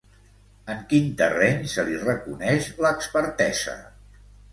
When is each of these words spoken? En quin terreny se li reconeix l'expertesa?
En 0.75 0.79
quin 0.93 1.11
terreny 1.19 1.67
se 1.73 1.85
li 1.89 1.99
reconeix 2.05 2.71
l'expertesa? 2.87 3.77